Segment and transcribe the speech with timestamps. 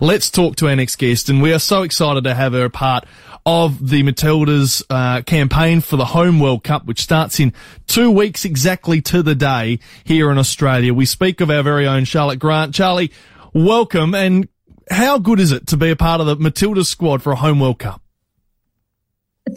[0.00, 2.70] Let's talk to our next guest, and we are so excited to have her a
[2.70, 3.06] part
[3.46, 7.52] of the Matildas uh, campaign for the Home World Cup, which starts in
[7.86, 10.92] two weeks exactly to the day here in Australia.
[10.92, 12.74] We speak of our very own Charlotte Grant.
[12.74, 13.12] Charlie,
[13.52, 14.48] welcome, and
[14.90, 17.60] how good is it to be a part of the Matildas squad for a Home
[17.60, 18.02] World Cup?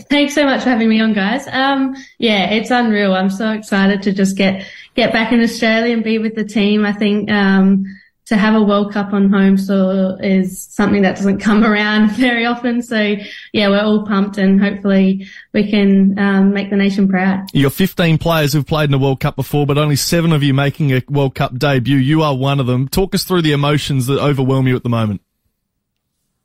[0.10, 1.48] Thanks so much for having me on, guys.
[1.48, 3.14] Um, yeah, it's unreal.
[3.14, 6.86] I'm so excited to just get get back in Australia and be with the team.
[6.86, 7.86] I think um,
[8.28, 12.46] to have a World Cup on home soil is something that doesn't come around very
[12.46, 12.82] often.
[12.82, 13.16] So
[13.54, 17.48] yeah, we're all pumped and hopefully we can um, make the nation proud.
[17.54, 20.54] You're 15 players who've played in the World Cup before, but only seven of you
[20.54, 21.98] making a World Cup debut.
[21.98, 22.88] You are one of them.
[22.88, 25.22] Talk us through the emotions that overwhelm you at the moment.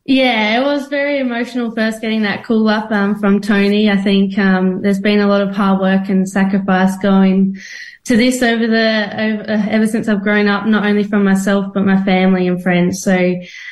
[0.05, 3.89] Yeah, it was very emotional first getting that call up um, from Tony.
[3.89, 7.57] I think um, there's been a lot of hard work and sacrifice going
[8.05, 11.73] to this over the over, uh, ever since I've grown up, not only from myself
[11.73, 13.01] but my family and friends.
[13.01, 13.15] So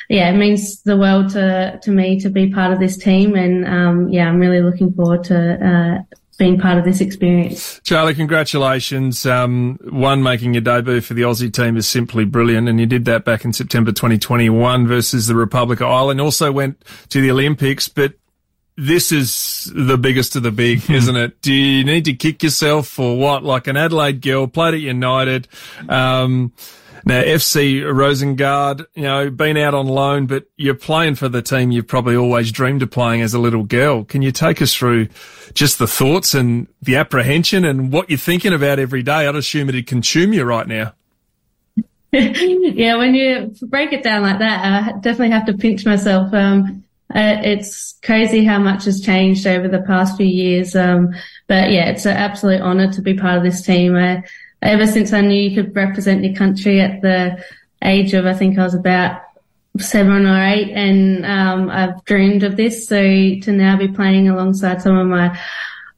[0.07, 3.65] yeah, it means the world to to me to be part of this team, and
[3.67, 7.79] um, yeah, I'm really looking forward to uh, being part of this experience.
[7.83, 9.25] Charlie, congratulations.
[9.25, 13.05] Um, one, making your debut for the Aussie team is simply brilliant, and you did
[13.05, 16.19] that back in September 2021 versus the Republic of Ireland.
[16.19, 18.13] Also went to the Olympics, but
[18.77, 21.41] this is the biggest of the big, isn't it?
[21.41, 23.43] Do you need to kick yourself for what?
[23.43, 25.47] Like an Adelaide girl, played at United.
[25.87, 26.53] Um,
[27.05, 31.71] now, FC Rosengard, you know, been out on loan, but you're playing for the team
[31.71, 34.03] you've probably always dreamed of playing as a little girl.
[34.03, 35.07] Can you take us through
[35.53, 39.27] just the thoughts and the apprehension and what you're thinking about every day?
[39.27, 40.93] I'd assume it'd consume you right now.
[42.11, 46.33] yeah, when you break it down like that, I definitely have to pinch myself.
[46.33, 50.75] Um, uh, it's crazy how much has changed over the past few years.
[50.75, 51.13] Um,
[51.47, 53.95] but yeah, it's an absolute honour to be part of this team.
[53.95, 54.23] I,
[54.61, 57.43] ever since I knew you could represent your country at the
[57.83, 59.21] age of, I think I was about
[59.79, 62.87] seven or eight and, um, I've dreamed of this.
[62.87, 65.39] So to now be playing alongside some of my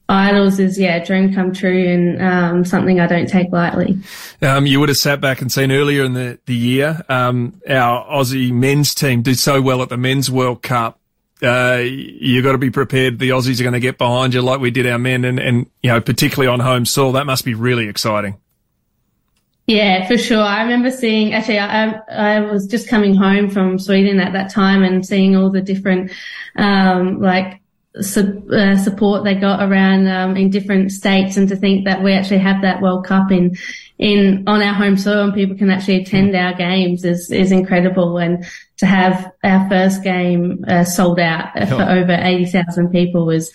[0.08, 3.98] idols is yeah dream come true and um, something I don't take lightly.
[4.42, 8.04] Um, you would have sat back and seen earlier in the the year um, our
[8.06, 10.98] Aussie men's team did so well at the men's World Cup.
[11.42, 13.18] Uh, you got to be prepared.
[13.18, 15.66] The Aussies are going to get behind you like we did our men, and and
[15.82, 17.12] you know particularly on home soil.
[17.12, 18.36] That must be really exciting.
[19.66, 20.42] Yeah, for sure.
[20.42, 24.82] I remember seeing, actually, I, I was just coming home from Sweden at that time
[24.82, 26.12] and seeing all the different,
[26.56, 27.62] um, like,
[28.02, 32.12] su- uh, support they got around, um, in different states and to think that we
[32.12, 33.56] actually have that World Cup in,
[33.98, 38.18] in, on our home soil and people can actually attend our games is, is incredible.
[38.18, 38.44] And
[38.78, 43.50] to have our first game, uh, sold out for over 80,000 people was,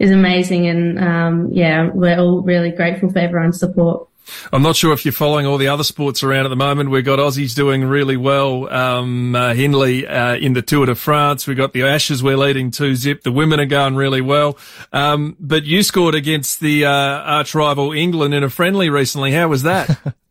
[0.00, 0.66] is amazing.
[0.66, 4.08] And, um, yeah, we're all really grateful for everyone's support.
[4.52, 6.90] I'm not sure if you're following all the other sports around at the moment.
[6.90, 8.72] We've got Aussies doing really well.
[8.72, 11.46] Um, uh, Hindley uh, in the Tour de France.
[11.46, 12.22] We've got the Ashes.
[12.22, 13.22] We're leading two zip.
[13.22, 14.58] The women are going really well.
[14.92, 19.32] Um, but you scored against the uh, arch rival England in a friendly recently.
[19.32, 20.14] How was that?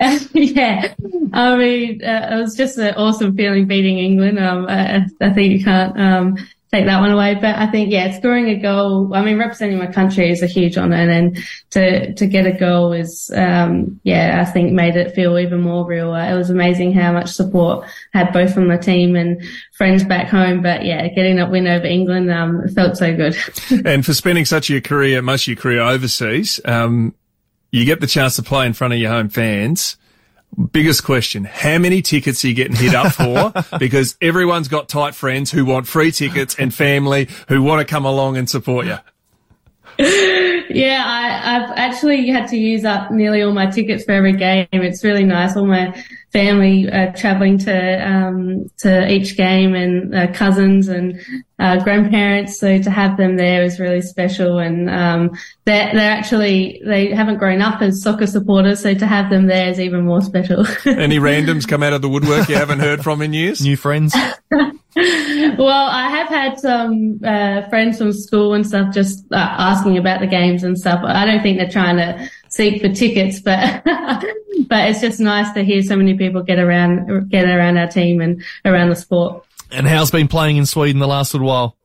[0.32, 0.94] yeah,
[1.32, 4.38] I mean, uh, it was just an awesome feeling beating England.
[4.38, 6.38] Um, I, I, think you can't um,
[6.72, 7.34] take that one away.
[7.34, 10.78] But I think, yeah, scoring a goal, I mean, representing my country is a huge
[10.78, 10.96] honor.
[10.96, 15.38] And then to, to get a goal is, um, yeah, I think made it feel
[15.38, 16.14] even more real.
[16.14, 20.28] It was amazing how much support I had both from the team and friends back
[20.28, 20.62] home.
[20.62, 23.36] But yeah, getting that win over England, um, felt so good.
[23.86, 27.14] and for spending such a career, most of your career overseas, um,
[27.70, 29.98] you get the chance to play in front of your home fans
[30.72, 31.44] biggest question.
[31.44, 33.52] How many tickets are you getting hit up for?
[33.78, 38.04] because everyone's got tight friends who want free tickets and family who want to come
[38.04, 38.98] along and support you.
[40.74, 44.66] Yeah, I, have actually had to use up nearly all my tickets for every game.
[44.72, 45.56] It's really nice.
[45.56, 45.94] All my
[46.32, 51.20] family uh, traveling to um, to each game and uh, cousins and
[51.58, 52.58] uh, grandparents.
[52.58, 54.58] So to have them there is really special.
[54.58, 55.30] And um,
[55.64, 59.70] they're they're actually they haven't grown up as soccer supporters, so to have them there
[59.70, 60.66] is even more special.
[60.86, 63.60] Any randoms come out of the woodwork you haven't heard from in years?
[63.60, 64.14] New friends.
[64.96, 70.20] well, I have had some uh, friends from school and stuff just uh, asking about
[70.20, 71.00] the games and stuff.
[71.04, 73.82] I don't think they're trying to seek for tickets, but
[74.68, 78.20] but it's just nice to hear so many people get around get around our team
[78.20, 79.44] and around the sport.
[79.70, 81.76] And how's been playing in Sweden the last little while?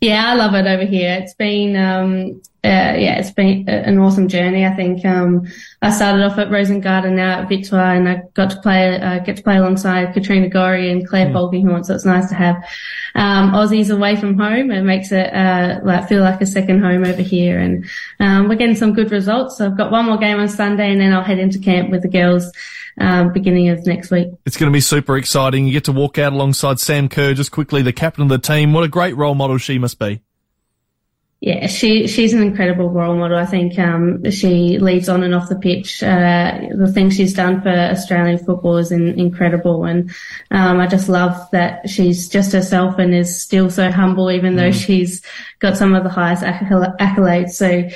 [0.00, 1.18] Yeah, I love it over here.
[1.22, 4.64] It's been um, yeah, it's been an awesome journey.
[4.64, 5.46] I think um,
[5.82, 9.36] I started off at Rosengard, now at Vittsjö, and I got to play uh, get
[9.36, 11.86] to play alongside Katrina Gorry and Claire mm.
[11.86, 12.56] So it's nice to have
[13.14, 14.70] um, Aussies away from home.
[14.70, 17.84] It makes it uh, like feel like a second home over here, and
[18.20, 19.58] um, we're getting some good results.
[19.58, 22.02] So I've got one more game on Sunday, and then I'll head into camp with
[22.02, 22.50] the girls
[22.98, 24.28] um, beginning of next week.
[24.44, 25.66] It's going to be super exciting.
[25.66, 28.72] You get to walk out alongside Sam Kerr, just quickly, the captain of the team.
[28.72, 30.20] What a great role model she must be.
[31.40, 33.36] Yeah, she she's an incredible role model.
[33.36, 36.02] I think um, she leads on and off the pitch.
[36.02, 40.10] Uh, the things she's done for Australian football is in, incredible, and
[40.50, 44.56] um, I just love that she's just herself and is still so humble, even mm.
[44.56, 45.20] though she's
[45.58, 47.50] got some of the highest accolades.
[47.50, 47.86] So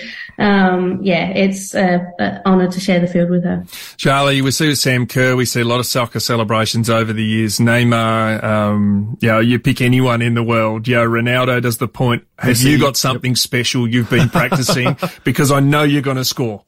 [0.40, 3.64] um, yeah, it's an honour to share the field with her.
[3.98, 7.22] Charlie, we see with Sam Kerr, we see a lot of soccer celebrations over the
[7.22, 7.58] years.
[7.58, 10.88] Neymar, um, you know, you pick anyone in the world.
[10.88, 12.24] You know, Ronaldo does the point.
[12.38, 14.96] Have you got something special you've been practicing?
[15.24, 16.64] because I know you're going to score.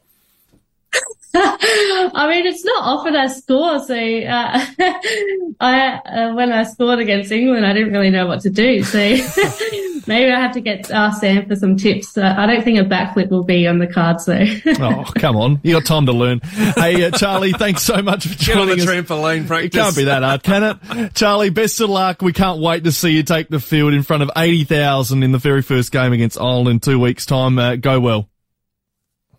[1.35, 3.79] I mean, it's not often I score.
[3.81, 4.67] So uh,
[5.61, 8.83] I, uh, when I scored against England, I didn't really know what to do.
[8.83, 8.99] So
[10.07, 12.19] maybe I have to get ask Sam for some tips.
[12.19, 14.45] Uh, I don't think a backflip will be on the cards though.
[14.81, 16.41] oh, come on, you got time to learn.
[16.41, 18.89] Hey, uh, Charlie, thanks so much for joining the us.
[18.89, 19.75] trampoline practice.
[19.75, 21.15] It can't be that hard, can it?
[21.15, 22.21] Charlie, best of luck.
[22.21, 25.33] We can't wait to see you take the field in front of eighty thousand in
[25.33, 27.59] the very first game against Ireland in two weeks' time.
[27.59, 28.29] Uh, go well.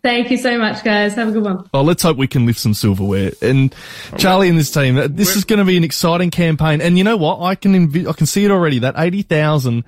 [0.04, 1.14] Thank you so much, guys.
[1.14, 1.66] Have a good one.
[1.72, 3.32] Well, let's hope we can lift some silverware.
[3.40, 3.74] And
[4.18, 6.82] Charlie and this team, uh, this is going to be an exciting campaign.
[6.82, 7.40] And you know what?
[7.40, 8.80] I can I can see it already.
[8.80, 9.84] That eighty thousand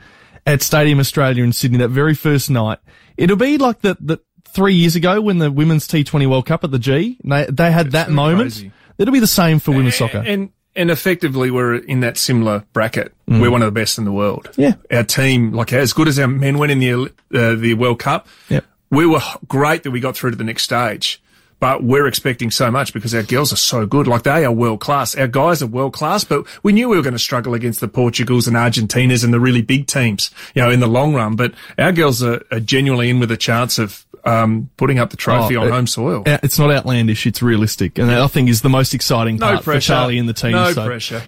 [0.46, 2.78] at Stadium Australia in Sydney, that very first night,
[3.18, 6.70] it'll be like the the three years ago when the Women's T20 World Cup at
[6.70, 8.52] the G, they they had it's that moment.
[8.54, 8.72] Crazy.
[8.96, 10.24] It'll be the same for women's and, soccer.
[10.26, 13.12] And and effectively, we're in that similar bracket.
[13.28, 13.42] Mm.
[13.42, 14.48] We're one of the best in the world.
[14.56, 17.98] Yeah, our team, like as good as our men went in the uh, the World
[17.98, 18.28] Cup.
[18.48, 18.60] Yeah
[18.90, 21.22] we were great that we got through to the next stage.
[21.58, 24.06] But we're expecting so much because our girls are so good.
[24.06, 25.14] Like they are world class.
[25.16, 27.88] Our guys are world class, but we knew we were going to struggle against the
[27.88, 31.34] Portugals and Argentinas and the really big teams, you know, in the long run.
[31.34, 35.16] But our girls are, are genuinely in with a chance of um, putting up the
[35.16, 36.24] trophy oh, on it, home soil.
[36.26, 39.78] It's not outlandish; it's realistic, and that I think is the most exciting part for
[39.80, 40.52] Charlie and the team.
[40.52, 40.84] No so.
[40.84, 41.22] pressure.